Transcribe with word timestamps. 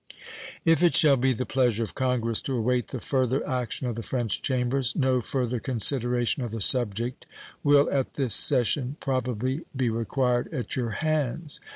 If 0.65 0.81
it 0.81 0.95
shall 0.95 1.15
be 1.15 1.31
the 1.31 1.45
pleasure 1.45 1.83
of 1.83 1.93
Congress 1.93 2.41
to 2.41 2.55
await 2.57 2.87
the 2.87 2.99
further 2.99 3.47
action 3.47 3.85
of 3.85 3.95
the 3.95 4.01
French 4.01 4.41
Chambers, 4.41 4.95
no 4.95 5.21
further 5.21 5.59
consideration 5.59 6.41
of 6.41 6.49
the 6.49 6.59
subject 6.59 7.27
will 7.63 7.87
at 7.91 8.15
this 8.15 8.33
session 8.33 8.97
probably 8.99 9.61
be 9.75 9.91
required 9.91 10.51
at 10.51 10.75
your 10.75 10.89
hands. 10.89 11.59